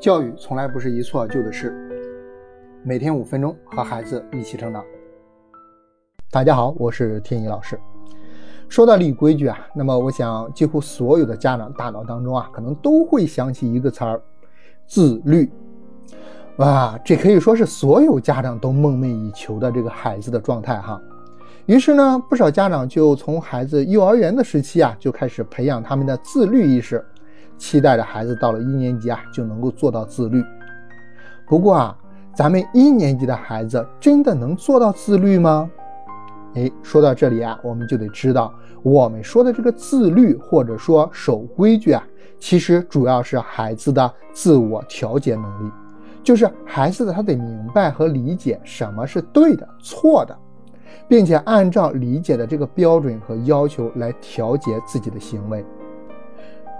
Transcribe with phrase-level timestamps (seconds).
[0.00, 1.74] 教育从来不是一蹴而就的事，
[2.84, 4.84] 每天五分钟和孩子一起成长。
[6.30, 7.76] 大家好，我是天一老师。
[8.68, 14.22] 说到立规矩啊，那么我想几乎所有的家长大脑当中啊，可能都会想起一个词儿——
[14.86, 15.50] 自律。
[16.58, 21.02] 哇，这可以说是所有家长都梦寐以求的这个孩子的状态哈。
[21.66, 27.04] 于是呢，不少家长就从孩子幼儿园的时期啊，就开始培养他们的自律意识。
[27.58, 30.42] 期待着孩子到了一年级啊就能够做到自律。
[31.46, 31.96] 不过啊，
[32.34, 35.68] 咱们一年级的孩子真的能做到自律吗？
[36.54, 42.02] 哎，说到这里啊，我们就得知道，我们说的这个自律或者说守规矩啊，
[42.38, 45.70] 其实主要是孩子的自我调节能力，
[46.22, 50.36] 就是孩子他得明白和理解什么是对的、错的，
[51.06, 55.64] 并且按照理解的这个标准和要求来调节自己的行为。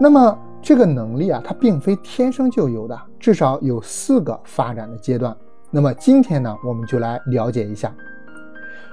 [0.00, 5.34] 那么，这个能力啊，它并非天生就有的，至少有四个发展的阶段。
[5.70, 7.94] 那么今天呢，我们就来了解一下。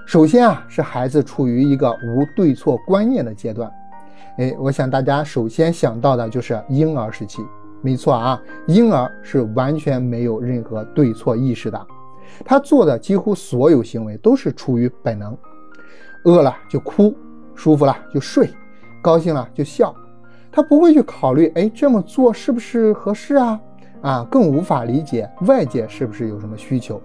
[0.05, 3.71] 首先啊，是孩子处于一个无对错观念的阶段。
[4.37, 7.41] 哎，我想大家首先想到的就是婴儿时期。
[7.81, 11.87] 没错啊，婴儿是完全没有任何对错意识的，
[12.43, 15.37] 他做的几乎所有行为都是出于本能。
[16.23, 17.15] 饿了就哭，
[17.53, 18.49] 舒服了就睡，
[19.01, 19.95] 高兴了就笑。
[20.55, 23.59] 他不会去考虑，哎，这么做是不是合适啊？
[24.01, 27.01] 啊，更无法理解外界是不是有什么需求。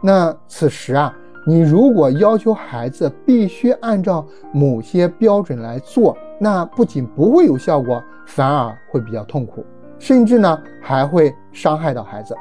[0.00, 1.14] 那此时啊，
[1.46, 9.62] 你如果要求孩子必须按照某些标准来做，那不仅不会有效果，反而会比较痛苦，
[9.98, 12.34] 甚至呢还会伤害到孩子。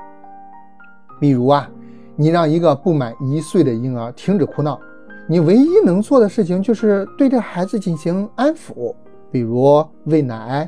[1.19, 1.69] 比如啊，
[2.15, 4.79] 你让一个不满一岁的婴儿停止哭闹，
[5.27, 8.95] 你唯一能做的事情就是对这孩子进行安抚。
[9.35, 10.65] 比如喂奶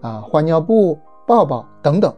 [0.00, 2.12] 啊、换尿布、抱抱等等，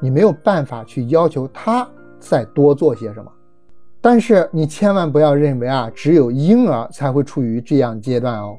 [0.00, 3.30] 你没有办法去要求他再多做些什么。
[4.00, 8.56] 但是你千万不要认为啊，只有婴儿才会处于这样阶段哦。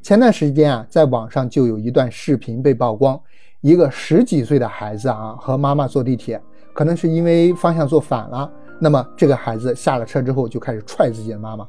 [0.00, 3.20] 前段时间啊，在网上就有一段视频被曝光，
[3.60, 6.40] 一个十几岁的孩子啊和妈妈坐地铁，
[6.72, 8.48] 可能是因为方向坐反了，
[8.78, 11.66] 那么这个孩子下了车之后就开始踹自己的妈妈。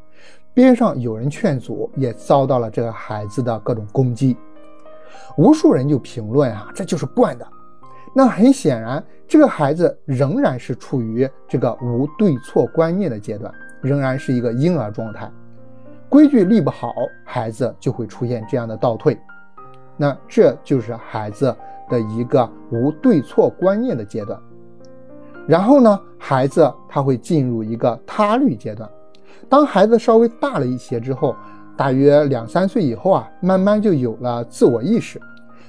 [0.54, 4.38] 边上有人劝阻，也遭到了这个孩子的各种攻击。
[5.38, 7.48] 无数人就评论啊，这就是惯的。
[8.16, 13.52] 那很显然，这个孩子仍然是处于这个无对错观念的阶段，
[13.82, 15.32] 仍然是一个婴儿状态。
[16.10, 16.94] 规矩立不好，
[17.26, 19.20] 孩子就会出现这样的倒退。
[19.98, 21.56] 那这就是孩子
[21.90, 24.40] 的一个无对错观念的阶段。
[25.48, 28.88] 然后呢，孩子他会进入一个他律阶段。
[29.50, 31.36] 当孩子稍微大了一些之后，
[31.76, 35.20] 大约两三岁以后啊，慢慢就有了自我意识，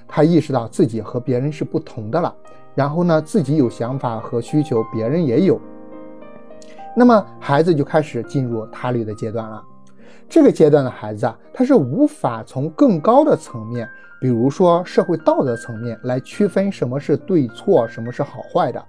[0.06, 2.34] 他意识到自己和别人是不同的了。
[2.74, 5.60] 然后呢，自己有想法和需求，别人也有。
[6.96, 9.62] 那么孩子就开始进入他律的阶段了。
[10.28, 13.88] 这个阶段的孩子啊，他是无法从更高的层面，
[14.20, 18.84] 比如说社会道德层面来区分什么是对错，什么是好坏的。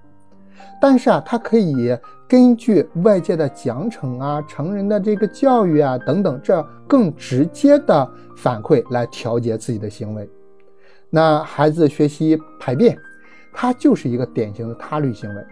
[0.81, 10.28] 但是啊，他可以根据外界的奖惩啊、成人的这个教育啊等等，这更直接的反馈来调节自己的行为。
[11.09, 12.97] 那孩子学习排便，
[13.53, 15.46] 他就是一个典型的他律行为。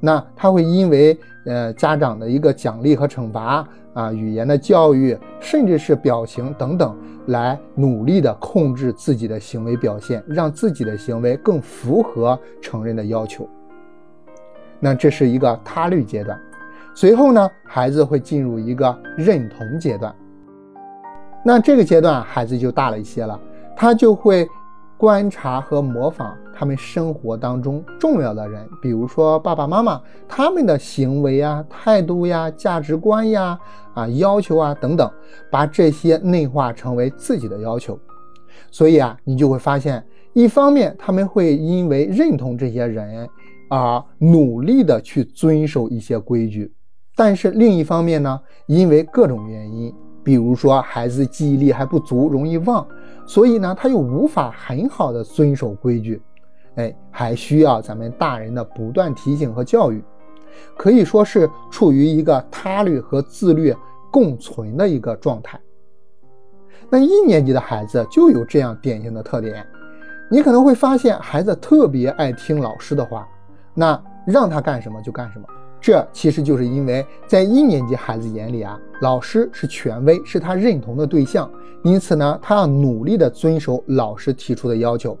[0.00, 13.48] 那他会因为呃家长的一个奖励和惩罚啊、语言的教育，甚至是表情等等，来努力的控制自己的行为表现，让自己的行为更符合成人的要求。
[14.80, 16.38] 那这是一个他律阶段，
[16.94, 20.14] 随后呢，孩子会进入一个认同阶段。
[21.44, 23.38] 那这个阶段孩子就大了一些了，
[23.76, 24.48] 他就会
[24.96, 33.58] 观察和模仿他们生活当中重要的人，比如说爸爸妈妈他们的行为啊、态度呀、价值观呀、
[33.94, 35.10] 啊要求啊等等，
[35.50, 37.98] 把这些内化成为自己的要求。
[38.70, 43.28] 所以啊，你就会发现，一方面他们会因为认同这些人。
[43.68, 46.72] 而努力的去遵守一些规矩，
[47.14, 49.94] 但是另一方面呢，因为各种原因，
[50.24, 52.86] 比如说孩子记忆力还不足，容易忘，
[53.26, 56.20] 所以呢，他又无法很好的遵守规矩，
[56.76, 60.02] 哎，还需要咱们大人的不断提醒和教育，
[60.76, 63.74] 可以说是处于一个他律和自律
[64.10, 65.60] 共存的一个状态。
[66.90, 69.66] 那一年级的孩子就有这样典型的特点，
[70.30, 73.28] 你可能会发现孩子特别爱听老师的话。
[73.78, 75.46] 那让他干什么就干什么，
[75.80, 81.48] 这其实就是因为在一年级孩子眼里啊，老师是权威，是他认同的对象，
[81.84, 85.16] 因此呢，他要努力的遵守老师提出的要求。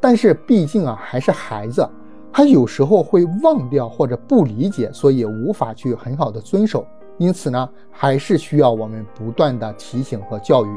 [0.00, 1.86] 但是毕竟啊，还是孩子，
[2.32, 6.86] 他有时候会忘掉或者不理解，所以无法去很好的遵守。
[7.18, 10.68] 因此呢，还是需要我们不断的提醒和教育。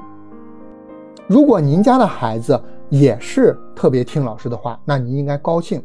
[1.27, 5.81] 如果您家的孩子也是特别听老师的话，那您应该高兴，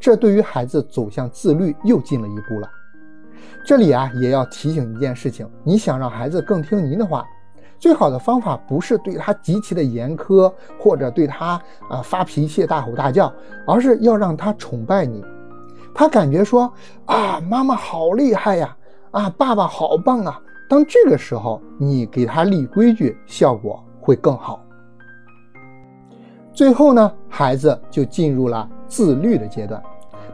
[0.00, 2.68] 这对于孩子走向自律又进了一步了。
[3.64, 7.24] 这里啊，也要提醒一件事情：你想让孩子更听您的话，
[7.78, 13.32] 最好的方法不是对他极其的严苛，或者对他啊发脾气、大吼大叫，
[13.66, 15.22] 而是要让他崇拜你。
[15.94, 16.72] 他感觉说
[17.04, 18.76] 啊，妈妈好厉害呀，
[19.10, 20.40] 啊，爸爸好棒啊。
[20.68, 24.64] 当这个时候，你给他立规矩，效果会更好。
[26.52, 29.82] 最后呢，孩子就进入了自律的阶段。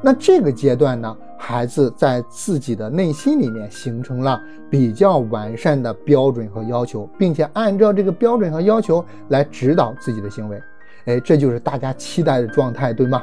[0.02, 4.40] 那这个阶段呢，孩子在自己的内心里面形成了
[4.70, 10.62] 比较完善的标准和要求，并且按照这个标准和要求来指导自己的行为。
[11.06, 13.22] 哎，这就是大家期待的状态，对吗？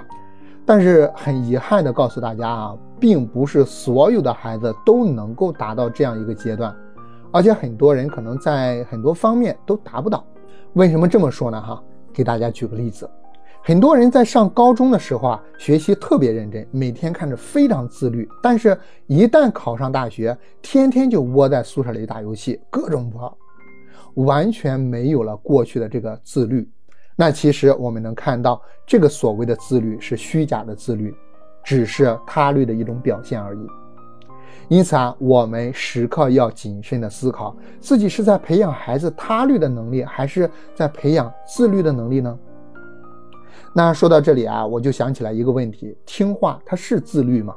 [0.65, 6.73] 但是很遗憾的告诉大家啊，并不是所有的孩子都能够达到这样一个阶段，
[7.31, 10.25] 而且很多人可能在很多方面都达不到。
[10.73, 11.61] 为什么这么说呢？
[11.61, 11.83] 哈，
[12.13, 13.09] 给大家举个例子。
[13.65, 18.27] 很多人在上高中的时候啊，学习特别认真，每天看着非常自律。
[18.41, 18.77] 但是，
[19.07, 23.37] 一旦考上大学，天天就窝在宿舍里打游戏，各种不好，
[24.15, 26.69] 完全没有了过去的这个自律。
[27.15, 31.15] 那其实我们能看到，这个所谓的自律是虚假的自律，
[31.63, 33.65] 只是他律的一种表现而已。
[34.67, 42.37] 因此啊，我们时刻要谨慎的思考，自己是在培养孩子他律的能力，还是在培养自律的能力呢？
[43.75, 47.55] 那说到这里啊，我就想起来一个问题：听话它是自律吗？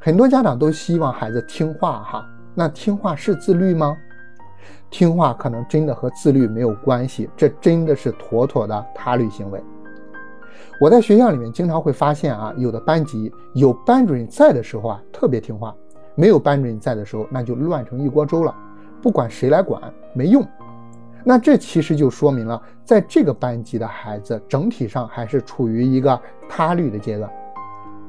[0.00, 3.94] 很多家长都希望孩子听话哈，那听话是自律吗？
[4.88, 9.62] 听话可能真的和自律没有关系，这真的是妥妥的他律行为。
[10.80, 15.74] 我在学校里面经常会发现啊，有的班级有班主任在的时候啊特别听话，
[16.14, 18.54] 没有班主任在的时候那就乱成一锅粥了，
[19.02, 19.82] 不管谁来管
[20.14, 20.42] 没用。
[21.24, 27.30] 那这其实就说明了，在这个班级的孩子整体上还是处于一个他律的阶段。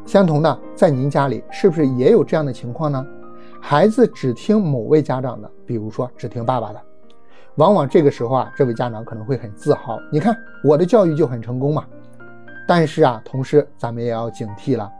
[0.05, 3.05] 相同的，在您家里是不是也有这样的情况呢？
[3.61, 6.81] 孩子只听某位家长的，比如说只听爸爸的，
[7.55, 11.85] 往往这个时候啊，这位家长可能会很自豪，你看我的教育就很成功嘛。
[12.67, 14.91] 但是啊，同时咱们也要警惕了。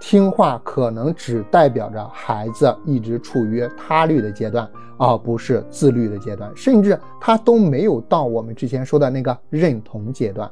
[0.00, 10.50] 听话可能只代表着孩子一直处于他律的阶段，而不是自律的阶段，甚至他都没有到我们之前说的那个认同阶段。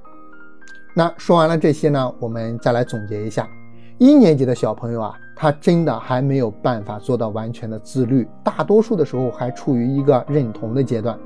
[0.94, 3.48] 那说完了这些呢，我们再来总结一下：
[3.96, 11.18] 一年级的小朋友啊，他真的还没有办法做到完全的自律，大多数的时候还处于一个认同的阶段。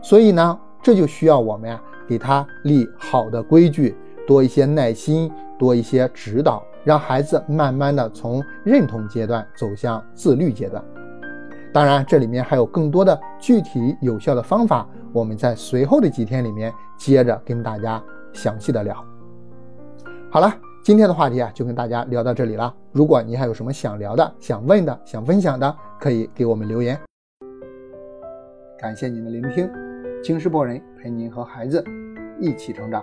[0.00, 3.96] 所以呢，这就需要我们呀，给他立好的规矩，
[4.28, 5.28] 多一些耐心，
[5.58, 6.62] 多一些指导。
[6.84, 10.84] 让孩子慢慢的从认同阶段走向自律阶段，
[11.72, 18.02] 当然这里面还有更多的具体有效的方法，我们在随后的几天里面接着跟大家
[18.32, 18.94] 详细的聊。
[20.30, 20.54] 好了，
[20.84, 22.72] 今天的话题啊就跟大家聊到这里了。
[22.92, 26.98] 如果你还有什么想聊的、想问的、想分享的，可以给我们留言。
[28.78, 29.70] 感谢您的聆听，
[30.22, 31.82] 京师博人陪您和孩子
[32.40, 33.02] 一起成长。